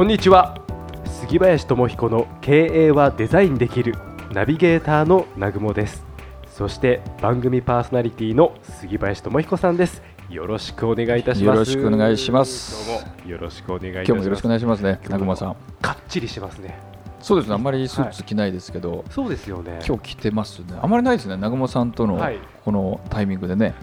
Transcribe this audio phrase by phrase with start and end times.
[0.00, 0.58] こんにちは。
[1.04, 3.96] 杉林智彦の経営はデザインできる
[4.32, 6.06] ナビゲーターの南雲です。
[6.46, 10.00] そして番組パーソナリティの杉林智彦さんです。
[10.30, 11.54] よろしくお願いいたします。
[11.54, 12.88] よろしくお願いします。
[12.88, 14.08] どうもよろしくお願いいたします。
[14.08, 15.56] 今日もよろしくお願いしますね、南雲さん。
[15.82, 16.78] かっちりしますね。
[17.20, 19.80] そうですね、あんまりスーツ着ないですけど、そうですよね。
[19.86, 20.78] 今日着てますね。
[20.80, 22.38] あんまりないですね、南雲さんとのはい。
[22.64, 23.74] このタイミングでね、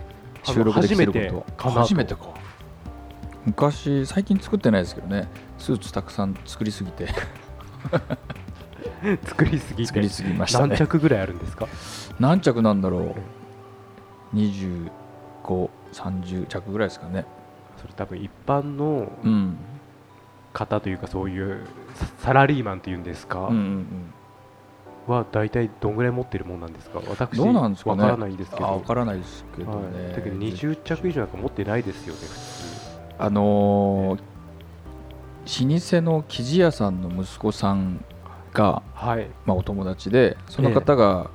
[0.41, 1.69] 収録できてる初めてこと。
[1.69, 2.21] 初めてか。
[3.45, 7.07] 昔、最近作ってないですけどね、スーツたくさん作りすぎて、
[9.25, 9.87] 作りすぎて。
[9.87, 10.77] 作りすぎました何ね。
[10.77, 11.67] 着ぐらいあるんですか？
[12.19, 13.15] 何着なんだろ
[14.33, 14.89] う、25、
[15.93, 17.25] 30着ぐらいですかね。
[17.81, 19.57] それ多分一般のうん。
[20.53, 23.59] 方というかそういうササラリーマンというんですか、うんうん
[25.07, 25.13] うん。
[25.13, 26.99] は大体どんぐらい持ってるもんなんですか？
[27.07, 28.01] 私どうなんですかね。
[28.01, 28.67] わからないんですけど。
[28.67, 30.13] あ分からないですけどはい、ね。
[30.15, 33.13] だけど20着以上なんか持ってないですよね普通。
[33.19, 34.19] あのー
[35.47, 38.03] 老舗の生地屋さんの息子さん
[38.53, 39.27] が、はい。
[39.45, 41.29] まあ、お友達でその方が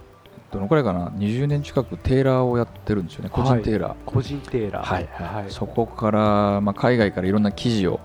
[0.52, 3.30] どのくらいかな？20年近くテーラーをやってるんですよね。
[3.32, 4.86] 個人テーラー、個人テーラー。
[4.86, 5.08] はい。
[5.12, 5.50] はい。
[5.50, 8.00] そこから、まあ、海外からいろんな生地を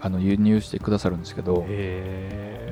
[0.00, 1.64] あの輸入してくださるんですけど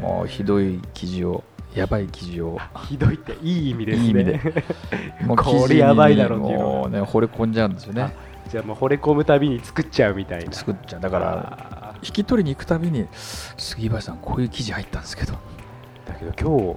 [0.03, 2.59] もうひどい生地をやばい生地を。
[2.89, 4.05] ひどいっていい意味ですね。
[4.05, 4.65] いい意味で。
[5.25, 8.13] もうこれ生地にやばいだろっていうのもうね惚れ込んじゃうんですよね。
[8.49, 10.53] じゃあもう惚れ込むたびに作っちゃうみたいな。
[10.53, 11.01] 作っちゃう。
[11.01, 13.07] だからあ引き取りに行くたびに
[13.57, 16.75] 杉林さんこういう生地入ったんですけど、ーだけど今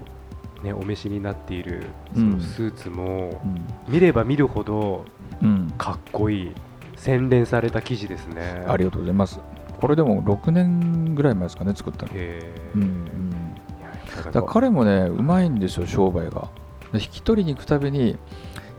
[0.61, 1.83] 日ねお召しになっている
[2.13, 2.31] そうん。
[2.37, 3.65] のスーツもうん。
[3.87, 5.05] 見れば見るほど
[5.41, 6.51] うん、かっこいい
[6.95, 8.63] 洗練された生地ですね。
[8.67, 9.39] ありがとうございます。
[9.81, 12.13] これでも6年ぐらい前ですかね、作ったの。
[12.13, 16.49] うんうん、だ彼もね、うまいんですよ、商売が。
[16.93, 18.17] で引き取りに行くたびに、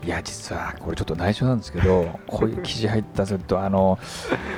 [0.05, 3.99] いや、実はこれちょっと内緒なんですけど、 こういう生地入ったセット、あの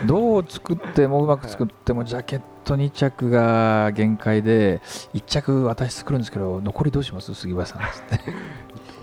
[0.06, 4.80] どう作ってもうまく作っても、ジャケット2着が限界で、
[5.14, 7.32] 1着私作るんですけど、残りどうします？
[7.34, 7.82] 杉林さん。
[7.82, 8.20] っつって。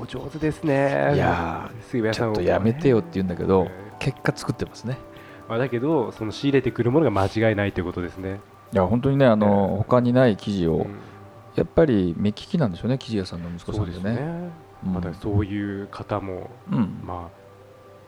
[0.01, 1.13] お上手ですね。
[1.15, 4.97] いや杉林さんちょっとやめてよって言うんだけどえー、結果作ってますね。
[5.47, 8.39] まあ、だけどその仕入れてくるものが間違いないということですね、
[8.73, 10.85] いや、本当にね、あの他にない生地を、うん。
[11.55, 14.49] やっぱり目利きなんでしょうね、生地屋さんの息子さんでね。
[14.85, 14.93] うん。
[14.93, 17.01] まだそういう方も、うん。
[17.03, 17.43] まあ、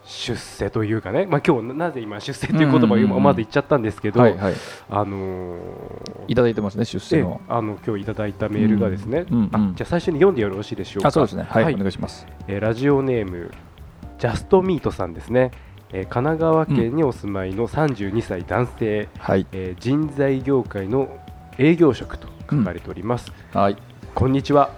[0.05, 3.05] 出世というかね、まあ今日なぜ今出世という言葉をうんうんうん。
[3.05, 4.53] 今まず言っちゃったんですけど、はいはい、
[4.89, 5.59] あのー
[6.27, 7.41] いただいてますね、出世えの。
[7.47, 11.07] あの今日いただいたメールがですね、うんうんあじゃあ最初に読んでよろしいでしょうか。
[11.07, 11.75] あ、そうですね、はい、はい。
[11.75, 12.27] お願いします。
[12.47, 13.51] えーラジオネーム
[14.19, 15.51] ジャストミートさんですね、
[15.91, 21.17] えー神奈川県にお住まいの32歳男性、はい、えー人材業界の
[21.57, 23.77] 営業職と書かれております、はい、
[24.13, 24.71] こんにちは、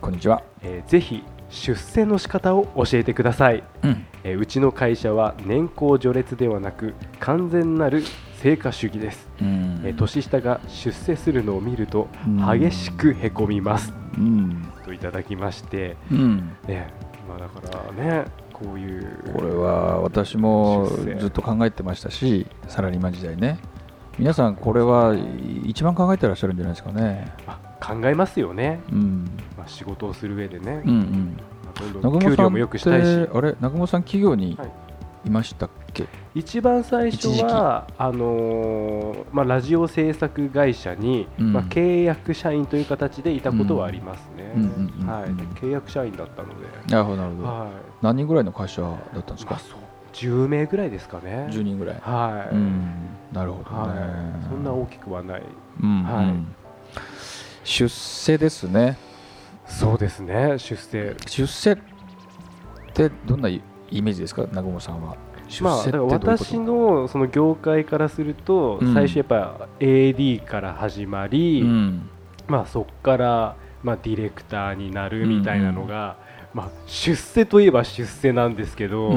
[0.00, 0.42] こんにちは。
[0.62, 8.02] えーぜひ出世の仕方を教えてください、うん、えーうちの会社は年功序列ではなく完全なる
[8.42, 9.80] 成果主義です、うん。
[9.84, 12.60] えー年下が出世するのを見るとうん。
[12.60, 16.92] 激しくへこみます、うん、といただきまして、うん、ね
[17.28, 17.60] まあ、だか
[17.96, 23.58] らねこういうこれは私もずっと考えてましたし、サラリーマン時代ね。
[24.18, 25.14] 皆さん、これは
[25.64, 27.30] 一番考えてらっしゃるんじゃないですかね。
[27.46, 32.20] まあ考えますよね、うん、まあ、仕事をする上でね、うん、うん。
[32.20, 34.70] 給料もよくしたいし、て、あれ、南雲さん、企業にはい。
[35.26, 36.06] いましたっけ、
[36.36, 41.52] 一番最初はあのーまあ、ラジオ制作会社に、うん。
[41.52, 44.52] まあ、契約社員という形でいたことはありますね、
[45.04, 46.54] はい、で契約社員だったので、
[46.88, 47.48] なるほど、なるほど。
[47.48, 47.68] はい。
[48.02, 48.88] 何人ぐらいの会社だ
[49.18, 49.54] ったんですか？
[49.54, 49.80] まあ、そう。
[50.12, 51.96] 10名ぐらいですかね、10人ぐらい。
[52.00, 52.84] はい、うん、
[53.32, 54.00] なるほどね。
[54.00, 54.06] は
[54.40, 55.42] い、そんな大きくはない、
[55.82, 56.24] うんはい。
[56.26, 56.54] うん
[57.64, 58.96] 出世ですね。
[59.66, 61.78] そうですね、出世、出世っ
[62.94, 63.60] てどんなイ
[63.90, 65.16] メージですか、南雲さんは。
[65.48, 66.44] 出まあ、世だからってどういうこと？
[66.44, 72.08] 私のその業界からすると、うん最初やっぱ AD から始まり、うん。
[72.48, 76.16] まあ、そこから、まあ、ディレクターになるみたいなのが、
[76.54, 79.16] まあ、出世といえば出世なんですけど、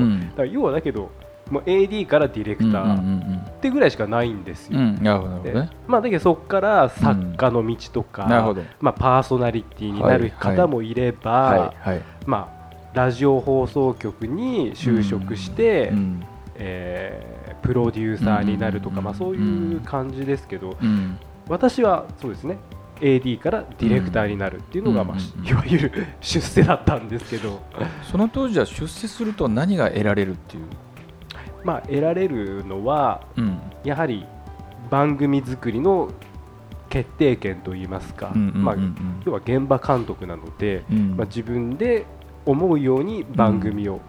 [0.51, 1.11] 要はだけど
[1.49, 4.79] もう AD からディレクタうんうんーってぐらいしかないんですよ。
[4.79, 5.69] うんうんなるほどね。
[5.87, 8.61] まあ、だけどそこから作家の道とか、なるほど。
[8.79, 12.01] まあ、パーソナリティになる方もいれば、はいはい。
[12.25, 16.23] まあ、ラジオ放送局に就職して、うん
[16.55, 21.19] えープロデューサーになるとか、うんまあ、そういう感じですけど、うん
[21.49, 22.57] 私はそうですね
[23.01, 25.91] AD からディレクターになるっていうのが、まあうんうんうんいわゆる
[26.21, 27.59] 出世だったんですけど、
[28.03, 30.63] その当時は出世すると何が得られるっていう、
[31.63, 33.59] まあ、得られるのはうん。
[33.83, 34.25] やはり
[34.89, 36.11] 番組作りの
[36.89, 38.63] 決定権といいますか、うんうんうんうん。
[38.63, 38.75] まあ、
[39.25, 41.17] 要は現場監督なので、うん。
[41.17, 42.05] まあ、自分で
[42.45, 44.01] 思うように番組を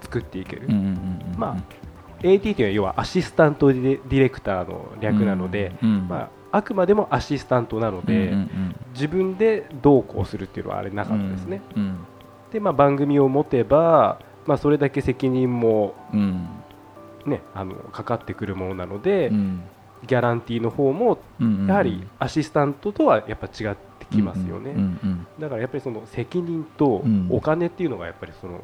[0.00, 1.88] 作っていける、うんうんうんうんまあ
[2.20, 11.62] AT というのは要はアシスタントディレクターの略なので、うんうんまあ、あくまでもアシスタントなので、うんうん自分でどうこうするっていうのはあれなかったですね。
[11.76, 11.98] うん。
[12.50, 16.48] で、まあ、番組を持てば、まあ、それだけ責任も、うん
[17.28, 19.62] ね、あのかかってくるものなので、うん。
[20.06, 24.72] ギャランティーの方もうんやはりアシスタントとはやっぱ違ってきますよね、
[25.40, 27.26] だからやっぱりその責任とうん。
[27.32, 28.60] お金っていうのがやっぱりその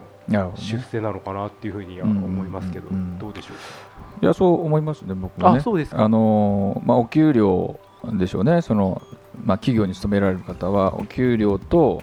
[0.55, 2.89] 出世なのかなっていうふうには思いますけど、
[3.19, 5.59] どうでしょういやそう思いますね僕はね。
[5.59, 6.05] あそうですか。
[6.05, 7.81] あのーまあお給料
[8.13, 8.63] でしょうね。
[8.63, 9.03] その
[9.45, 12.01] まあ企業に勤められる方はお給料と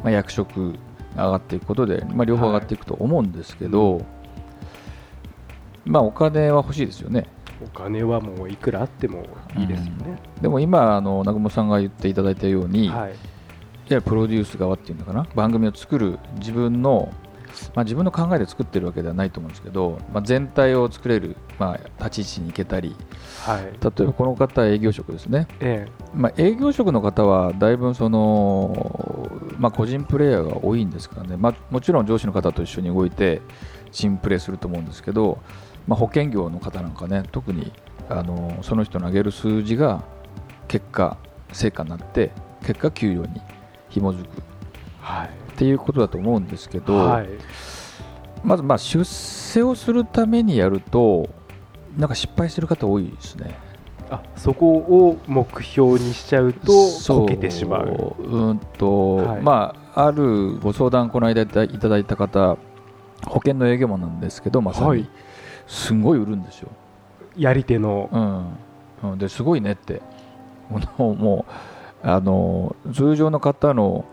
[0.00, 0.74] まあ役職
[1.16, 4.04] 上がっていくことでまあ両方上がっていくと思うんですけど、
[5.84, 7.26] まあお金は欲しいですよね。
[7.62, 9.26] お金はもういくらあっても
[9.56, 13.12] いいですよね、でも今あの南雲さんが言っていただいたように、はい。
[13.12, 13.14] い
[13.88, 15.26] やプロデュース側っていうのかな？
[15.34, 17.12] 番組を作る自分の、
[17.74, 22.96] まあ、自分の考えで作ってるわけではないと思うんですけど、まあ、全体を作れる、まあ、立ち位置に行けたり
[23.44, 23.62] はい。
[23.62, 33.42] 例えばこの方は営業職ですね、えまあ、営業職の方はだいぶその、まあ、個人プレイヤーが多いんですからね、まあ、もちろん上司の方と一緒に動いて
[33.92, 35.38] チームプレーすると思うんですけど、
[35.86, 37.72] まあ、保険業の方なんかね特に
[38.08, 40.04] あのその人の上げる数字が
[40.68, 41.16] 結果
[41.52, 42.32] 成果になって
[42.66, 43.40] 結果給与に
[43.88, 44.28] 紐づく。
[44.38, 44.42] え
[45.00, 45.28] はい。
[45.28, 47.28] っていうことだと思うんですけど、はい。
[48.42, 51.28] まずまあ出世をするためにやると
[51.96, 53.54] なんか失敗してる方多いですね。
[54.10, 57.20] あそこを目標にしちゃうとそう。
[57.20, 58.16] こけてしまう。
[58.18, 59.42] うんと、はい。
[59.42, 62.56] まああるご相談この間いたいただいた方
[63.26, 65.08] 保険の営業マンなんですけどまさに、はい
[65.66, 66.68] すんごい売るんですよ。
[67.36, 68.08] やり手の。
[69.02, 69.12] うん。
[69.12, 70.00] うん、ですごいねって。
[70.98, 71.46] もうも
[72.02, 74.04] うあの通常の方の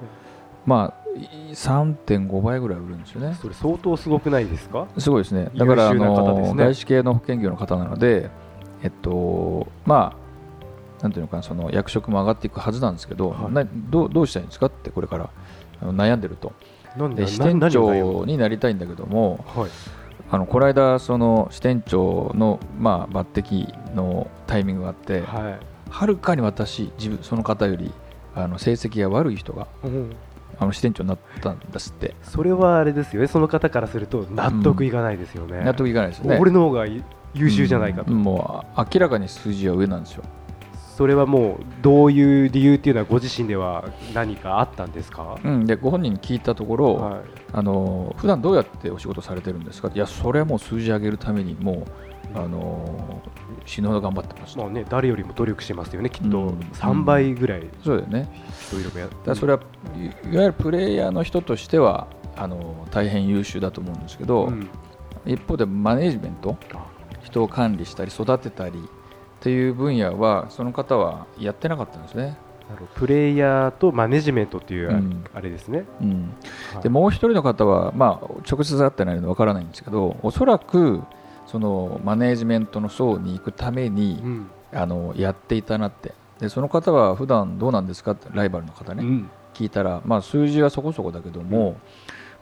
[0.65, 3.37] まあい3.5倍ぐらい売るんですよね。
[3.41, 4.87] それ相当すごくないですか？
[4.97, 5.49] すごいですね。
[5.55, 6.49] だからあ優秀な方ですね。
[6.49, 8.29] の外資系の保険業の方なので、
[8.83, 10.15] えっとま
[10.99, 13.53] あなんていうのかなその役職も上がっていくはずなんですけど、はい。
[13.53, 15.29] などうどうしたらいいんですかってこれから
[15.81, 16.53] 悩んでると。
[16.97, 19.69] なんで支店長になりたいんだけども、はい
[20.31, 25.59] あのこの間その支店長のまあ抜擢のタイミングがあって、はい。
[25.89, 27.91] はるかに私自分その方より
[28.33, 30.15] あの成績が悪い人がうん。
[30.57, 32.15] あの支店長になったんですって。
[32.21, 33.27] それはあれですよね。
[33.27, 36.37] その方からすると納得いかないですよね、納得いかないですよね。
[36.39, 38.21] 俺の方が優秀じゃないかと、うん。
[38.21, 40.23] もう明らかに数字は上なんですよ。
[40.97, 47.21] それはもうどういう理由っていうのはご自身では何かあったんですか、うん、でご本人に聞いたところ、はい。
[47.53, 51.85] あの普段どうやってお仕事されてるんですかいやそれはもう数字上げるためにも
[52.35, 53.21] うあの
[53.65, 56.39] 死ぬほど頑張ってますと、まあね、誰よりも努力してますよねきっと。
[56.39, 56.59] うん。
[56.73, 57.69] 3倍ぐらい。
[57.83, 58.29] そうだよね。
[59.25, 59.59] だそれは
[59.95, 64.69] いいわゆるプレイヤーの人としてはあの大変優秀だと思うんですけど、うん。
[65.25, 66.57] 一方でマネージメント
[67.23, 68.89] 人を管理したり育てたり
[69.41, 72.37] っていう分野はその方はやってなかったんですね、
[72.93, 76.33] プレイヤーとマネジメントっていうあ,、れですね、うん、
[76.73, 76.83] はい。
[76.83, 81.01] でもう一人の方は、まあ、直接会ってないのでわからないんですけどおそらく
[81.47, 84.47] そのマネージメントの層に行くために、うん。
[84.73, 86.13] あのやっていたなって。
[86.39, 89.29] でその方は普段どうなんですかってライバルの方ね、うん。
[89.53, 91.77] 聞いたら、まあ、数字はそこそこだけども、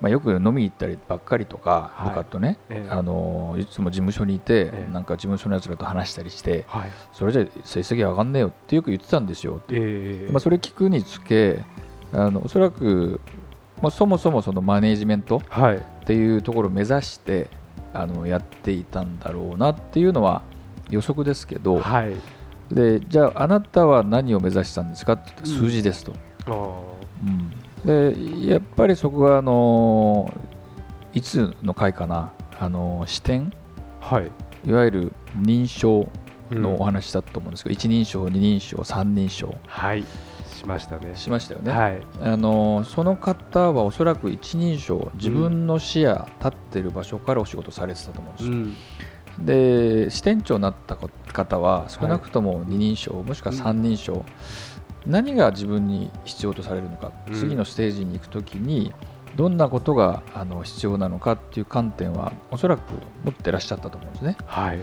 [0.02, 2.10] まあ、よく飲みに行ったりばっかりとか、はい。
[2.10, 2.90] 部下とね、ええ。
[2.90, 4.94] あのいつも事務所にいて、ええ。
[4.94, 6.90] なんか事務所のやつらと話したりしてはい。
[7.12, 11.64] それじゃ成績上がんねえよってよく言ってたんですよって、えーまあ、それ聞くにつけ
[12.14, 13.20] あのおそらく、
[13.82, 15.78] まあ、そもそもそのマネージメントはい。
[15.78, 17.50] っていうところを目指して
[17.94, 20.42] あのやっていたんだろうなっていうのは
[20.90, 22.16] 予測ですけど、はい。
[22.74, 27.52] でじゃああなたは何を目指したんですかって言ったら数字ですと、あーうん。
[27.86, 30.34] でやっぱりそこがあの
[31.14, 33.52] いつの回かなあの視点？
[34.02, 34.32] はい。
[34.66, 36.10] いわゆる認証
[36.52, 36.82] のうん。
[36.82, 39.56] お話だと思うんですけど、一人称二人称三人称。
[39.68, 40.04] はい。
[40.56, 41.16] しましたね。
[41.16, 42.02] しましたよね、はい。
[42.22, 49.46] あのその方はおそらく一人称自分の視野、立ってる場所からお仕事されてたと思うんですよ、うん。
[49.46, 54.26] で支店長になった方は少なくとも二人称、もしくは三人称、
[55.06, 57.34] 何が自分に必要とされるのか、うん。
[57.34, 58.94] 次のステージに行くときに
[59.36, 62.82] どんなことがあの必要なのかっていう観点はおそらく
[63.24, 64.38] 持ってらっしゃったと思うんですね。
[64.46, 64.80] はい。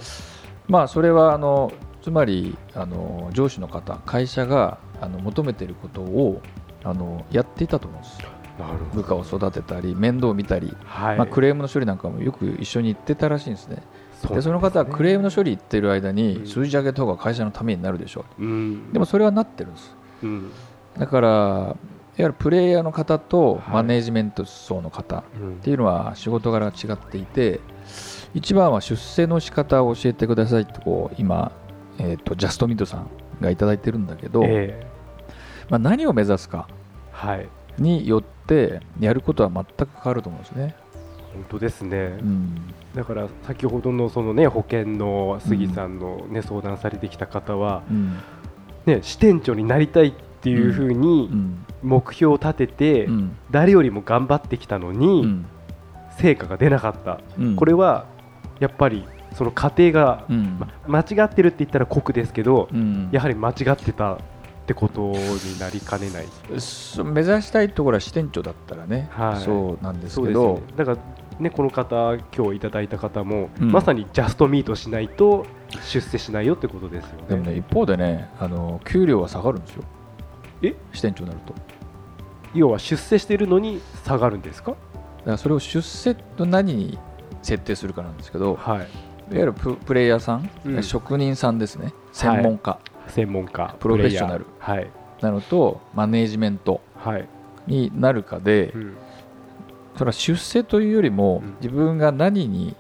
[0.69, 6.41] まあそれはあのつまりあの上司の方会社があの求めていることを
[6.85, 8.19] あのやっていたと思うんです。
[8.59, 11.19] なる部下を育てたり面倒を見たり、はい。
[11.19, 13.83] まあ、クレームの処理なんかもよく一緒に行ってたらしいんですね。
[14.23, 16.47] そうでその方はクレームの処理行ってる間にうん。
[16.47, 18.45] 数字上げた方が会社のためになるでしょう。
[18.45, 18.89] ん。
[18.91, 20.51] うでもそれはなってるんですうん。
[20.99, 21.77] だからいわ
[22.17, 23.63] ゆるプレイヤーの方とはい。
[23.75, 25.57] マネージメント層の方っうん。
[25.57, 27.61] ていうのは仕事柄が違っていて
[28.35, 31.53] 一番は出世の仕方を教えてくださいってこう今、
[31.99, 34.87] えー、とジャストミートさんがいただいてるんだけど、ええ。
[35.69, 36.69] まあ、何を目指すか
[37.13, 37.49] はい。
[37.79, 40.75] によってやることは全く変わると思うんですね。
[41.35, 42.75] 本当ですね、うん。
[42.95, 48.19] だから先ほどのそのね保険の杉さんのね、相談されてきた方はうん
[48.87, 51.65] ね支店長になりたいっていうふううにん。
[51.83, 53.37] 目標を立てて、うん。
[53.51, 55.47] 誰よりも頑張ってきたのに、うん。
[56.19, 57.57] 成果が出なかった、うん。
[57.57, 58.07] これは
[58.61, 60.25] やっぱりその過程が、
[60.87, 63.09] 間違ってるって言ったら酷ですけど、うん。
[63.13, 64.19] やはり間違ってたっ
[64.67, 66.27] てことになりかねない。
[66.59, 69.45] そ目指したいところは支店長だったらね、はい。
[69.45, 70.43] そうなんですけど。
[70.43, 70.63] よね。
[70.77, 70.99] だから
[71.39, 73.73] ねこの方今日いただいた方も、うん。
[73.73, 75.47] まさにジャストミートしないと
[75.85, 77.25] 出世しないよってことですよね。
[77.29, 79.85] でもね一方でねあの給料は下がるんですよ。
[80.63, 80.75] え？
[80.93, 81.55] 支店長になると。
[82.55, 84.71] 要は出世してるのに下がるんですか？
[84.71, 86.99] だからそれを出世と何に
[87.43, 88.79] 設定するかなんですけどはい。
[88.79, 88.87] いわ
[89.31, 90.83] ゆるププレイヤーさん、うん。
[90.83, 91.93] 職人さんですね。
[92.13, 92.79] 専門家。
[93.09, 94.45] 専門家プロフェッショナル。
[94.45, 94.91] プレイヤー。
[95.23, 97.29] なのとマネージメントはいはい、
[97.67, 98.97] になるかで、うん
[99.97, 101.57] それは出世というよりも、うん。
[101.61, 102.77] 自分が何に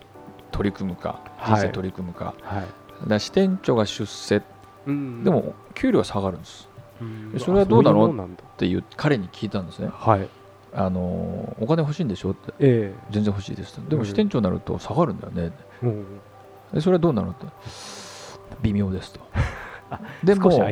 [0.52, 1.60] 取り組むかはい。
[1.60, 3.08] 人生取り組むか,、はい。
[3.08, 4.42] だ支店長が出世。
[4.86, 6.68] うんでも給料は下がるんです。
[7.00, 7.34] うん。
[7.38, 8.04] それはどうなの？
[8.04, 8.42] あそいもんなんだ。
[8.42, 9.90] っていう彼に聞いたんですね。
[9.92, 10.28] はい。
[10.74, 12.30] あのお金欲しいんでしょ？
[12.30, 12.52] って。
[12.60, 14.06] え全然欲しいですとでもうん。
[14.06, 15.52] 支店長になると下がるんだよね。
[15.82, 16.04] えうん。
[16.72, 17.30] でそれはどうなの？
[17.30, 17.46] って。
[18.62, 19.20] 微妙ですと。
[20.24, 20.66] で少も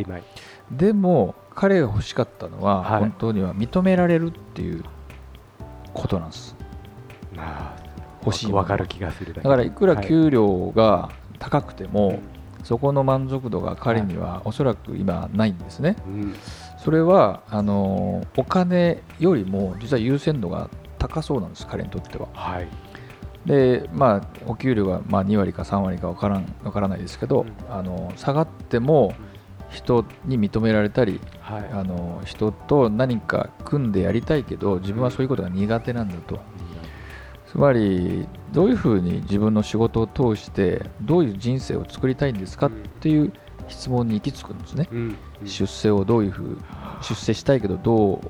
[0.71, 3.01] でも彼が欲しかったのは、はい。
[3.01, 4.85] 本当には認められるっていう
[5.95, 6.57] ことなんです。
[7.37, 7.85] ああ
[8.25, 8.59] 欲しいもの。
[8.59, 10.07] わかる気がするだだからいくらはい。
[10.07, 12.19] 給料が高くても、うん。
[12.65, 15.97] そこの満足度が彼にはおそらく今ないんですね。
[16.07, 16.35] うん。
[16.79, 22.29] それはあのお金よりも実は優先度が高そうなんです、彼にとっては。
[22.33, 22.69] はい。
[23.47, 27.73] で、まあ、お給料がまあ2割か3割か分からん分からないですけど、うん。
[27.73, 29.15] あの下がっても
[29.75, 31.69] 人に認められたりはい。
[31.73, 36.41] あの人と何か組んでやりたいけど自分はそういうことが苦手なんだと。
[37.47, 43.33] つまりどういうふうに自分の仕事を通してどういう人生を作りたいんですかっていう
[43.69, 44.89] 質問に行き着くんですね。
[44.91, 46.59] うん出世をどういうふう
[47.03, 48.21] 出世したいけどどう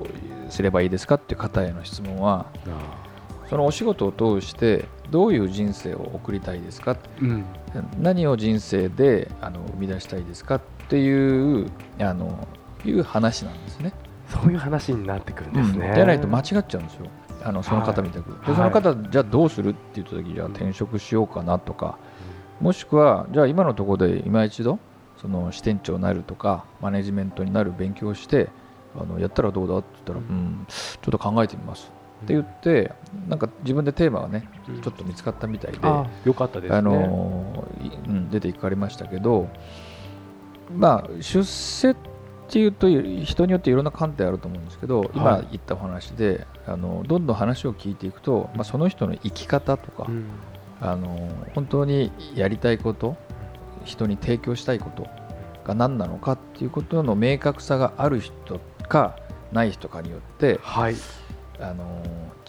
[0.50, 3.48] すればいいですかっていう方への質問はあ。
[3.48, 7.44] そのお仕事を通してどういう人生を送りたいですかーうん。
[7.98, 12.46] 何を人生であの生み出したいですかっていうあの
[12.84, 13.92] いう話なんですね。
[14.28, 15.94] そういう話になってくるんですね、うん。
[15.94, 17.06] じゃないと間違っちゃうんですよ。
[17.42, 18.46] あのその方みたく、はい。
[18.48, 21.98] でその方、じゃあどうするって言った時じゃあ転職しようかなとか、
[22.60, 24.78] もしくはじゃあ今のところで今一度
[25.20, 28.48] その支店長になるとかマネジメントになる勉強をして
[28.98, 31.92] あのやったらどうだって言ったら、ううんん、ちょっと考えてみます。
[32.24, 32.92] って言って
[33.28, 36.76] なんか自分でテーマがねうんちょっと見つかったみたいで、あよかったですね。
[36.76, 39.48] あのいうん、出ていかれましたけど、
[40.70, 41.96] まあ、出世っ
[42.48, 45.48] ていうと人によっていろんな観点あると思うんですけど、今はい。
[45.52, 50.26] 言ったお話であのどんどん話を聞いていくと、まあ、その人の生き方とか、うん。
[50.80, 53.16] あの本当にやりたいこと
[53.84, 55.06] 人に提供したいこと
[55.64, 59.16] が何なのかっていうことの明確さがある人か
[59.52, 60.96] ない人かによってはい。
[61.60, 62.02] あの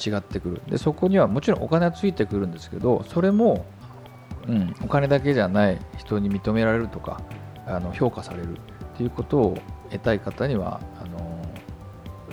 [0.03, 0.61] 違ってくる。
[0.67, 3.65] でそこにはもちろんお金はついてくるんですけどそれも、
[4.47, 7.21] うん、お金だけじゃない人に認められるとか
[7.65, 9.57] あの評価されるっていうことを
[9.89, 11.41] 得たい方にはあの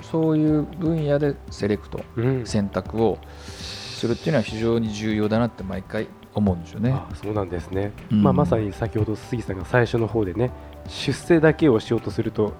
[0.03, 2.47] そういう分野でセレクトうん。
[2.47, 6.93] 選択をするっていうのは非常に重要だなって毎回思うんですよね。
[6.93, 8.23] あそうなんですね、うん。
[8.23, 10.51] まあ、まさに先ほど杉さんが最初の方でね
[10.89, 12.55] 出世だけをしようとすると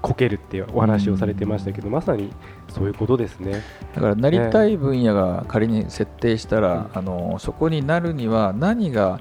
[0.00, 2.32] こけるっていうお話をされてましたけど、まさに
[2.68, 3.62] そういうことですね。
[3.94, 9.20] だからなりたい分野が仮に設定したら、あのそこになるには何が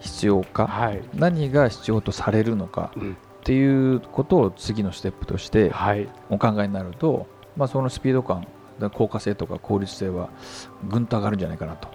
[0.00, 3.16] 必要か、はい、何が必要とされるのかうん。
[3.42, 7.26] っていうことを次のステップとしてはい、お考えになると、
[7.56, 8.46] まあ、そのスピード感
[8.94, 10.30] 効果性とか効率性は
[10.88, 11.88] ぐんと上がるんじゃないかなと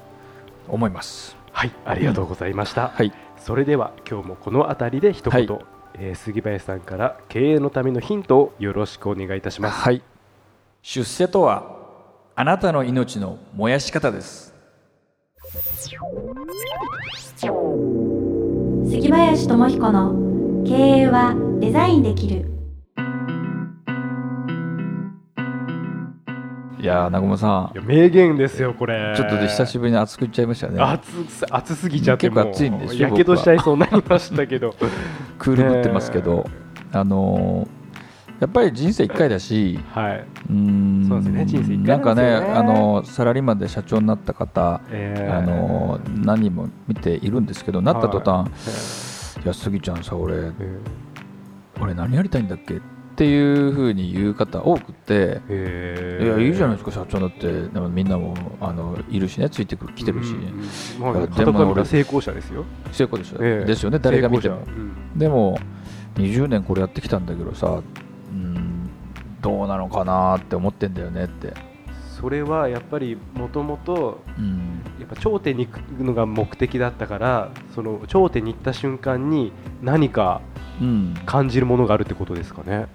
[0.68, 1.38] 思います。
[1.54, 2.90] はい、ありがとうございました。
[2.90, 9.80] はい、それでは今日もこの辺りで一言、はいえー杉林さんから経営のためのヒントをよろしくお願いいたします。
[9.80, 10.02] はい、
[10.82, 11.76] 出世とは
[12.36, 14.54] あなたの命の燃やし方です。
[18.90, 22.57] 杉林智彦の経営はデザインできる
[26.80, 29.14] いやー南雲さいや名言ですよこれ。
[29.14, 30.80] んちょっとで久しぶりに熱く言っちゃいましたね。
[30.80, 34.76] 熱す熱すぎちゃって結構熱いんですよやけどしちゃいそうになりましたけど。
[35.40, 36.46] クールぶってますけど、
[36.92, 37.78] あのー
[38.40, 40.26] やっぱり人生1回だしはい。
[40.52, 48.48] うーんそうですね人生一回なんかねあのサラリーマンで社長になった方、えーあの何人も見ているんですけどなった途端
[49.44, 49.48] 「い。
[49.48, 50.52] やスギちゃんさ俺え
[51.82, 52.84] 俺何やりたいんだっけ?」って
[53.26, 56.26] いうふうに言う方多くてー「えー。
[56.26, 57.52] いやいいじゃないですか社長だって。
[57.70, 62.66] でもみんなもあのいるしねついてくる来てるし、うんうんまあでも俺成功者ですよ。
[62.92, 63.66] 成功ですよ,、ええ。
[63.66, 64.58] ですよね誰が見ても。
[64.68, 65.20] うん。
[65.20, 65.60] でも
[66.16, 67.82] 20年これやってきたんだけどさ
[68.32, 68.90] うん
[69.42, 71.54] どうなのかなって思ってんだよねって、
[72.20, 74.22] それはやっぱりもともと
[75.20, 80.42] 頂点に行くのが目的だったからその頂点に行った瞬間に何か
[80.82, 82.88] うん、感じるものがあるってことですかね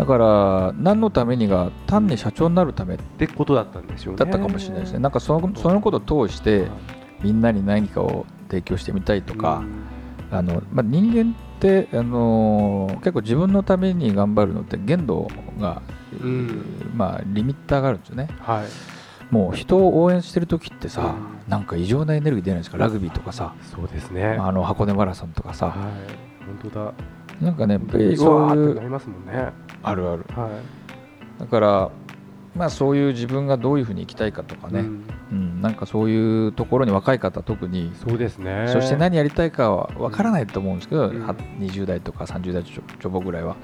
[0.00, 4.18] だから何のためにが単に社長になるためってことだったんでしょうね。
[4.18, 4.98] だったかもしれないですね。
[4.98, 6.68] なんかそのそのことを通して
[7.22, 9.62] みんなに何かを提供してみたいとか、
[10.30, 15.28] あのまあ、人間って、あのー結構自分のために頑張るのって限度
[15.58, 15.82] が、
[16.18, 16.64] うん。
[16.96, 18.30] まあ、リミッターがあるんですよね。
[18.40, 19.34] はい。
[19.34, 21.50] もう人を応援してる時ってさ、うん。
[21.50, 22.78] なんか異常なエネルギー出ないですか？
[22.78, 23.54] ラグビーとかさ。
[23.70, 24.24] そうですね。
[24.24, 25.66] あの箱根マラソンとかさ。
[25.66, 25.76] はい。
[26.46, 26.92] 本当だ
[27.40, 29.52] なんかねやっぱりうわそういうーってなりますもんね。
[29.82, 30.24] あるある。
[30.36, 31.40] はい。
[31.40, 31.90] だから
[32.54, 35.04] まあそういう自分がどういうふうに生きたいかとかね、うん。
[35.32, 38.66] うんなんかそういうところに若い方特にそうですね。
[38.68, 41.26] そして何やりたいかは分からないと思うんですけど、うん。
[41.26, 43.56] は20代とか30代ちょちょぼぐらいは。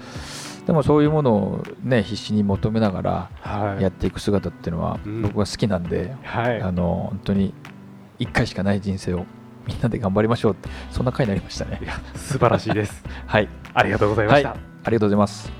[0.66, 3.82] でもそういうものをね必死に求めながらはい。
[3.82, 5.22] やっていく姿っていうのはうん。
[5.22, 6.62] 僕は好きなんで、はい。
[6.62, 7.52] あの本当に
[8.20, 9.26] 1回しかない人生を
[9.66, 11.80] みんなで頑張りましょうってそんな回になりましたね。
[11.82, 13.04] いや素晴らしいです。
[13.26, 13.48] はい。
[13.74, 14.58] ありがとうございました、はい。
[14.84, 15.52] ありがとうございます。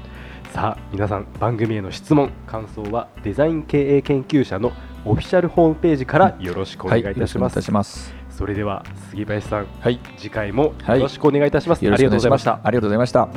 [0.53, 4.73] さあ皆さん番組への質問感想はデザイン経営研究者の
[5.05, 8.15] オフィシャルホームページからよろしくお願いいたします,、はい、よろしくお願いいたします。
[8.31, 9.99] それでは杉林さんはい。
[10.17, 12.61] 次回もよろしくお願いいたします、ありがとうございました。
[12.63, 13.29] ありがとうございました。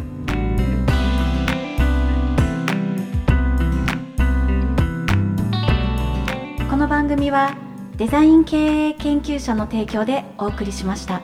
[6.70, 7.69] この番組は
[8.00, 11.22] デザイン経営研究者の提供でお送りしました。